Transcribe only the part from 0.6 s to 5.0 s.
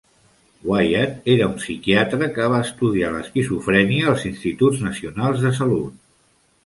Wyatt era un psiquiatre que va estudiar l'esquizofrènia als Instituts